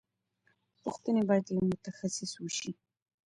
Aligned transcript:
پوښتنې 0.83 1.21
باید 1.29 1.45
له 1.55 1.61
متخصص 1.69 2.31
وشي. 2.37 2.71